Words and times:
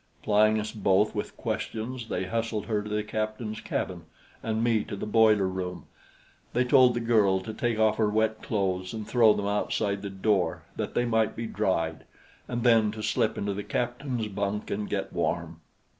Plying 0.23 0.59
us 0.59 0.71
both 0.71 1.13
with 1.13 1.37
questions 1.37 2.07
they 2.09 2.23
hustled 2.25 2.65
her 2.65 2.81
to 2.81 2.89
the 2.89 3.03
captain's 3.03 3.61
cabin 3.61 4.05
and 4.41 4.63
me 4.63 4.83
to 4.85 4.95
the 4.95 5.05
boiler 5.05 5.47
room. 5.47 5.85
They 6.53 6.63
told 6.65 6.95
the 6.95 6.99
girl 6.99 7.39
to 7.41 7.53
take 7.53 7.77
off 7.77 7.97
her 7.97 8.09
wet 8.09 8.41
clothes 8.41 8.95
and 8.95 9.07
throw 9.07 9.35
them 9.35 9.45
outside 9.45 10.01
the 10.01 10.09
door 10.09 10.63
that 10.75 10.95
they 10.95 11.05
might 11.05 11.35
be 11.35 11.45
dried, 11.45 12.05
and 12.47 12.63
then 12.63 12.89
to 12.93 13.03
slip 13.03 13.37
into 13.37 13.53
the 13.53 13.63
captain's 13.63 14.27
bunk 14.27 14.71
and 14.71 14.89
get 14.89 15.13
warm. 15.13 15.61